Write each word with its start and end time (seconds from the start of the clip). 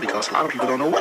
because 0.00 0.28
a 0.30 0.32
lot 0.32 0.46
of 0.46 0.50
people 0.50 0.66
don't 0.66 0.78
know 0.78 0.99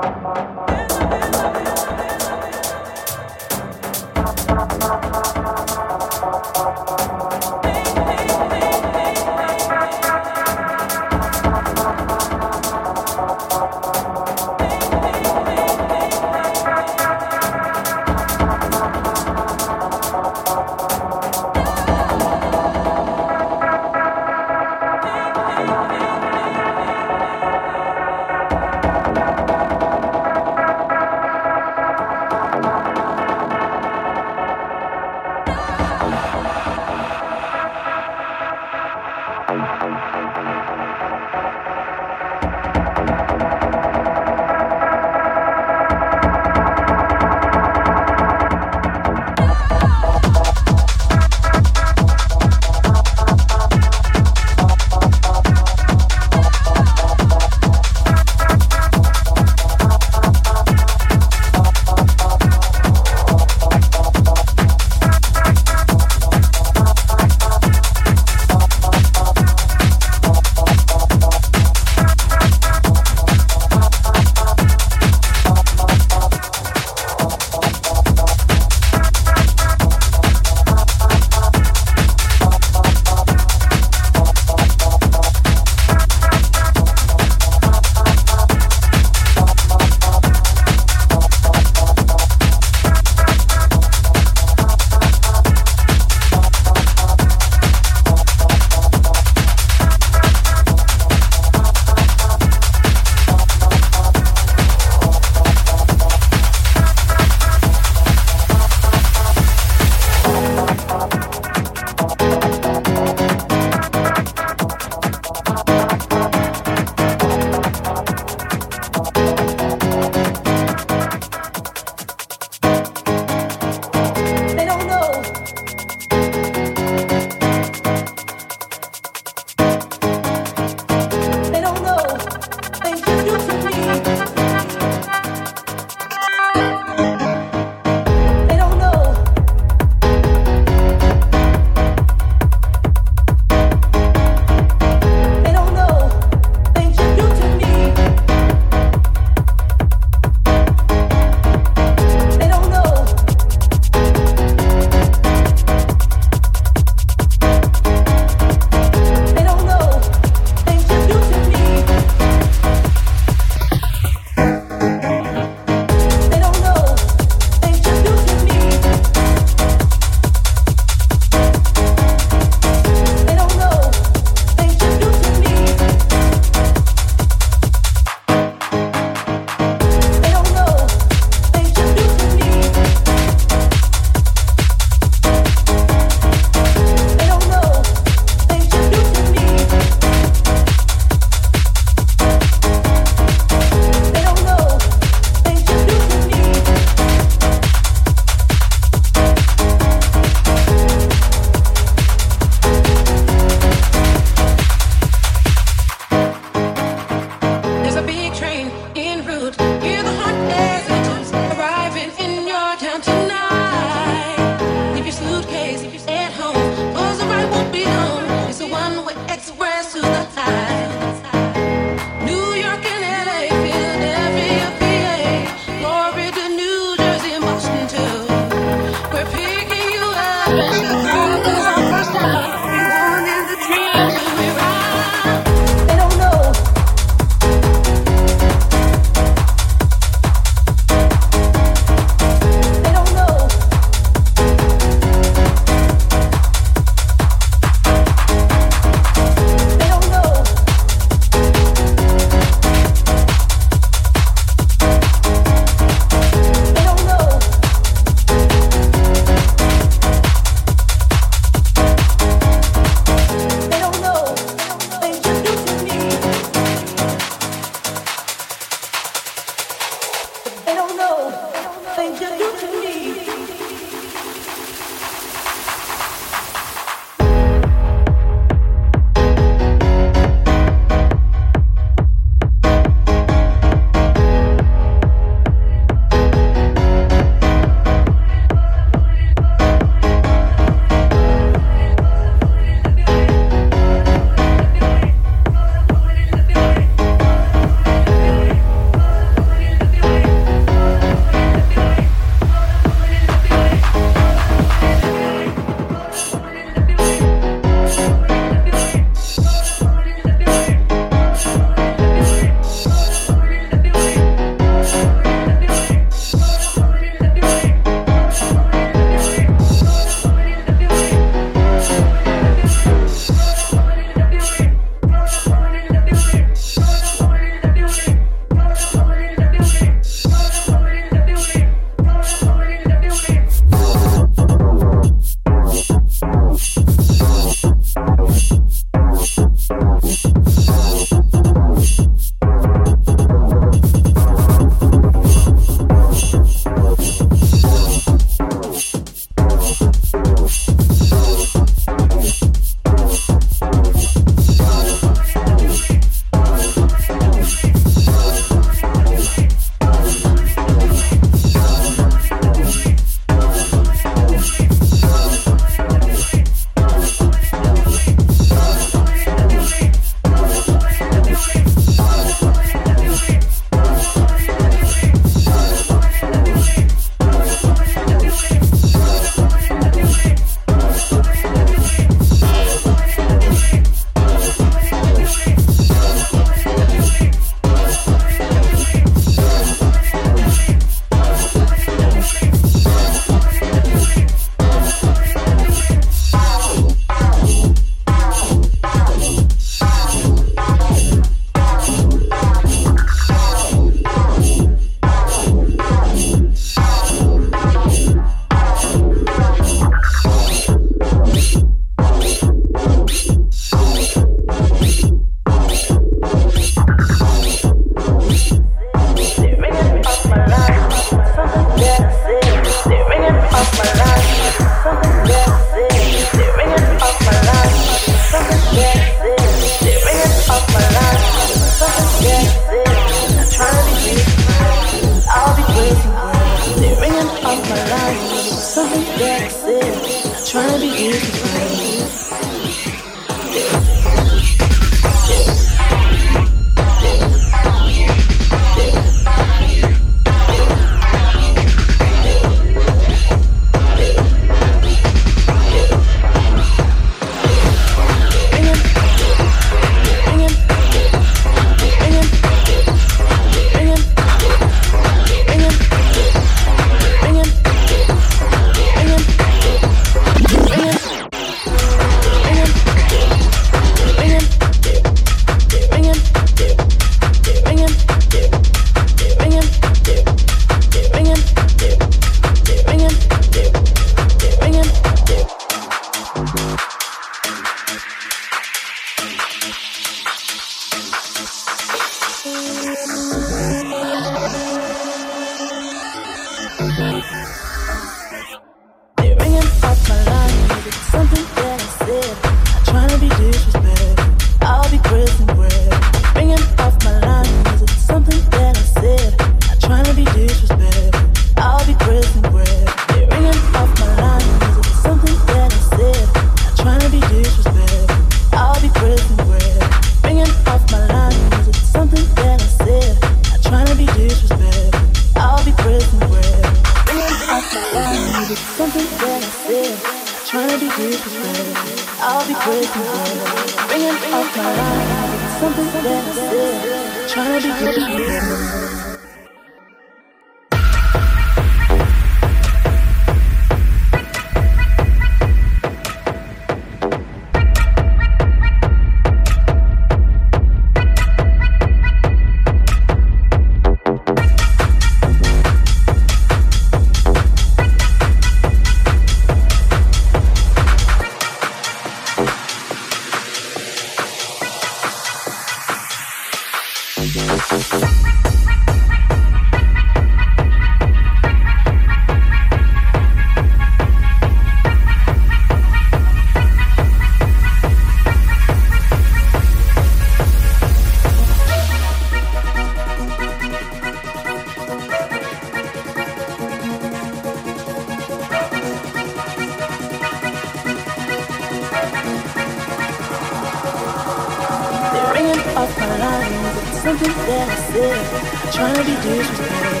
off 595.76 595.98
my 595.98 596.06
line, 596.18 596.52
lines. 596.62 596.88
It's 596.88 597.02
something 597.02 597.28
that 597.28 597.68
I 597.68 597.76
said, 597.92 598.72
trying 598.72 598.94
to 598.94 599.04
be 599.04 599.14
disrespectful. 599.26 600.00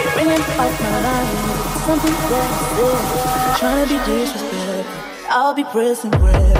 It 0.00 0.06
ran 0.16 0.40
off 0.40 0.74
my 0.80 0.90
line, 1.06 1.28
lines. 1.34 1.62
It's 1.74 1.84
something 1.84 2.16
that 2.28 2.48
I 2.48 2.62
said, 2.76 3.58
trying 3.58 3.80
to 3.82 3.92
be 3.92 3.98
disrespectful. 4.04 5.08
I'll 5.30 5.54
be 5.54 5.64
pressing 5.64 6.10
forever. 6.12 6.57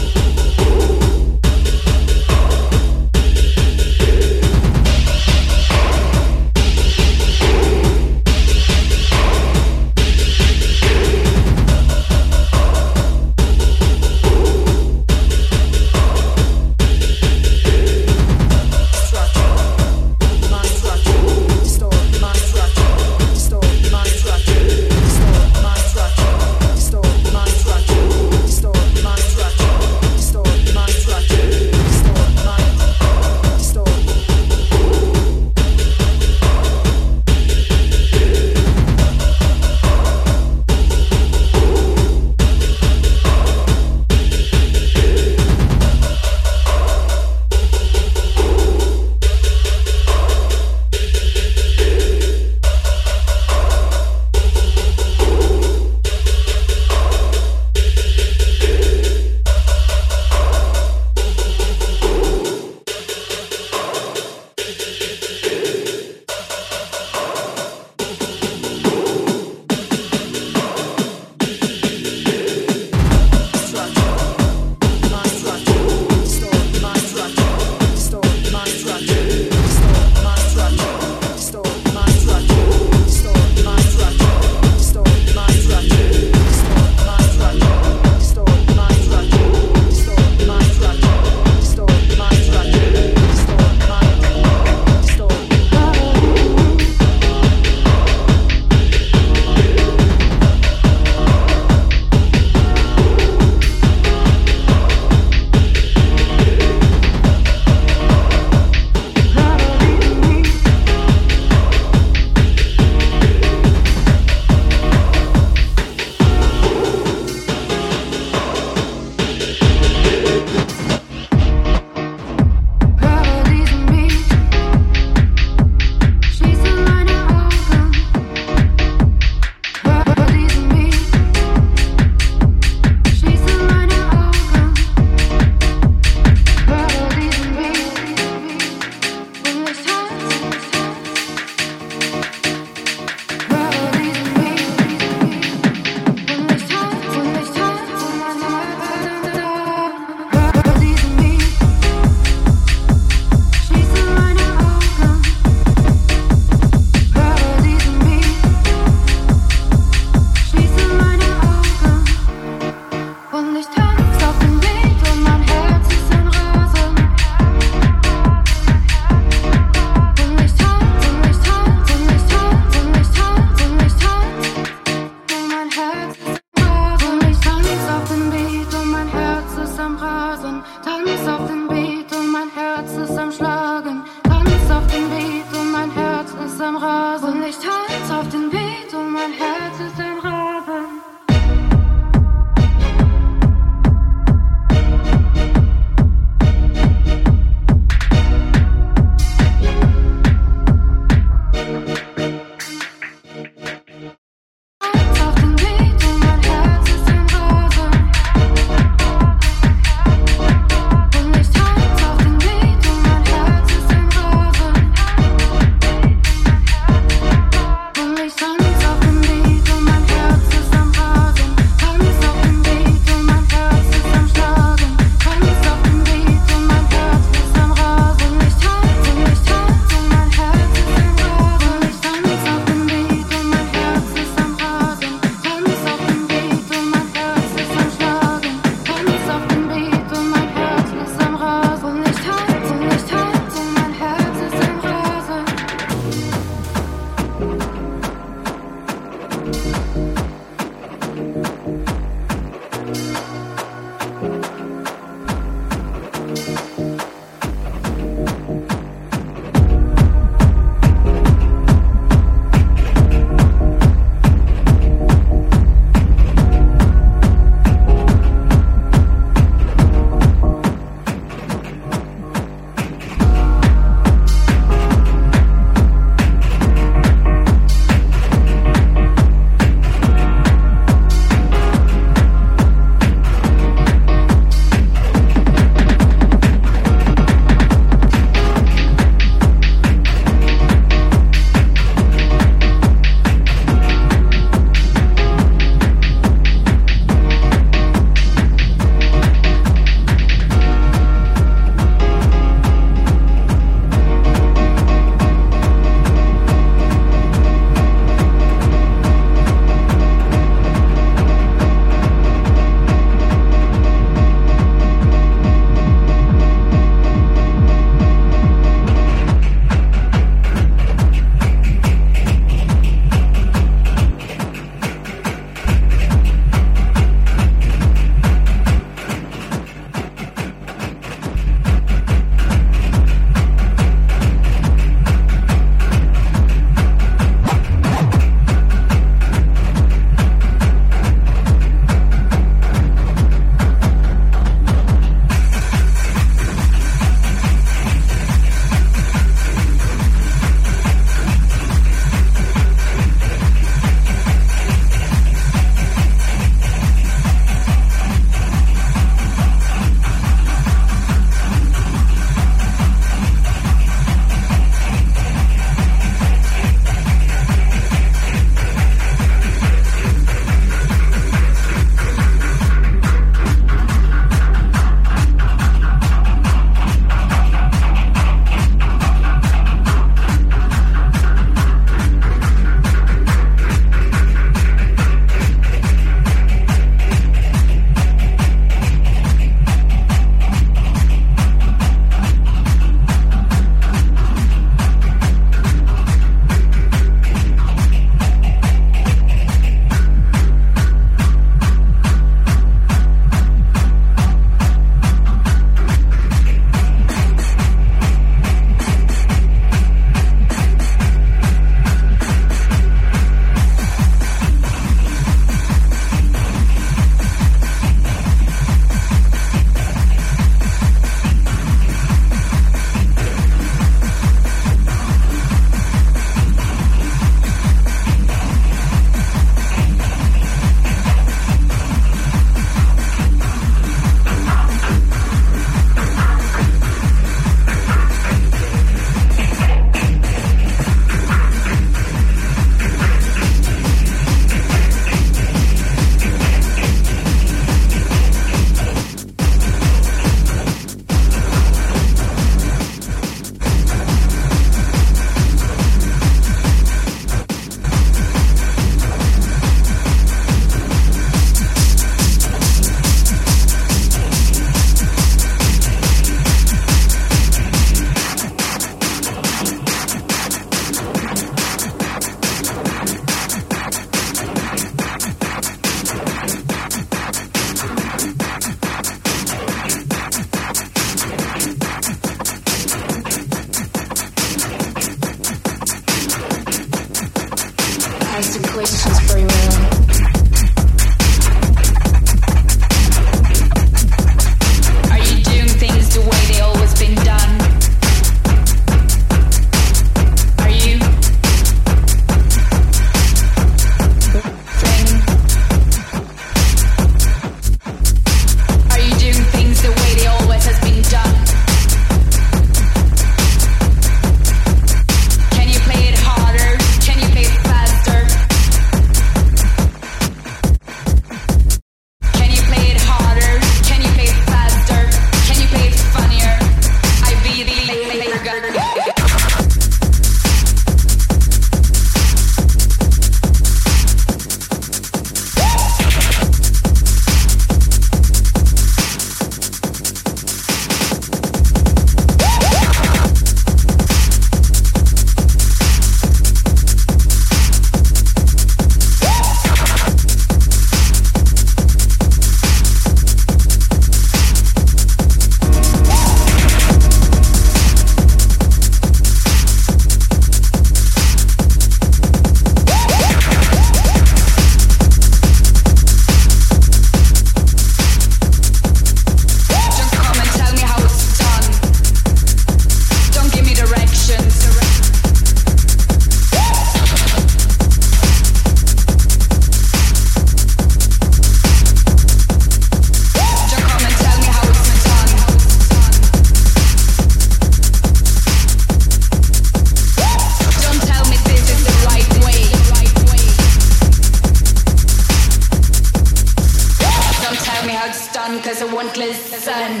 Won't. 599.60 600.00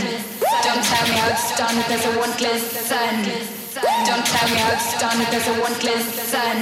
Don't 0.64 0.84
tell 0.84 1.06
me 1.08 1.14
how 1.20 1.28
it's 1.28 1.56
done, 1.56 1.76
cause 1.84 2.06
I 2.06 2.16
won't 2.16 2.40
listen. 2.40 3.16
Don't 4.08 4.24
tell 4.24 4.48
me 4.48 4.56
how 4.56 4.72
it's 4.72 4.98
done, 4.98 5.20
cause 5.26 5.48
I 5.48 5.58
won't 5.60 5.84
listen. 5.84 6.58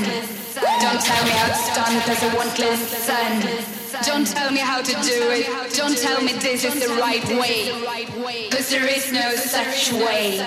Don't 0.82 1.00
tell 1.00 1.24
me 1.24 1.30
how 1.30 1.46
it's 1.46 1.66
done, 1.78 1.94
cause 2.02 2.22
I 2.24 2.34
won't 2.34 2.58
listen. 2.58 3.68
Don't 4.04 4.26
tell 4.26 4.50
me 4.50 4.58
how 4.58 4.82
to 4.82 4.92
do 4.92 5.18
it. 5.30 5.46
Don't 5.76 5.96
tell 5.96 6.20
me 6.22 6.32
this 6.32 6.64
is 6.64 6.74
the 6.86 6.94
right 7.00 7.24
way. 7.28 7.70
Cause 8.50 8.68
there 8.70 8.86
is 8.86 9.12
no 9.12 9.30
such 9.36 9.92
way. 9.92 10.44